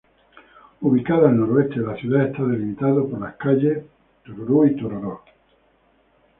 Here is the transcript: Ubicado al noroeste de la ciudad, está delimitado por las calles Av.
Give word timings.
Ubicado 0.81 1.27
al 1.27 1.37
noroeste 1.39 1.79
de 1.79 1.85
la 1.85 1.95
ciudad, 1.95 2.25
está 2.25 2.41
delimitado 2.41 3.07
por 3.07 3.21
las 3.21 3.35
calles 3.35 3.85
Av. 4.25 5.21